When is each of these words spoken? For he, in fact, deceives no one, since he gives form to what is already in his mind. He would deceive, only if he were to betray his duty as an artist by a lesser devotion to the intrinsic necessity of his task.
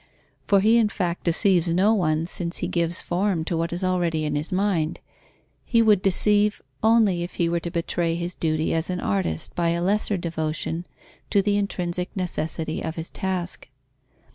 For 0.47 0.61
he, 0.61 0.79
in 0.79 0.89
fact, 0.89 1.25
deceives 1.25 1.71
no 1.75 1.93
one, 1.93 2.25
since 2.25 2.57
he 2.57 2.67
gives 2.67 3.03
form 3.03 3.45
to 3.45 3.55
what 3.55 3.71
is 3.71 3.83
already 3.83 4.25
in 4.25 4.33
his 4.33 4.51
mind. 4.51 4.99
He 5.63 5.83
would 5.83 6.01
deceive, 6.01 6.59
only 6.81 7.21
if 7.21 7.35
he 7.35 7.47
were 7.47 7.59
to 7.59 7.69
betray 7.69 8.15
his 8.15 8.33
duty 8.33 8.73
as 8.73 8.89
an 8.89 8.99
artist 8.99 9.53
by 9.53 9.69
a 9.69 9.83
lesser 9.83 10.17
devotion 10.17 10.87
to 11.29 11.43
the 11.43 11.55
intrinsic 11.55 12.09
necessity 12.17 12.83
of 12.83 12.95
his 12.95 13.11
task. 13.11 13.69